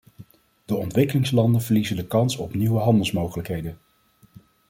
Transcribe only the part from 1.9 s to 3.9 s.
de kans op nieuwe handelsmogelijkheden.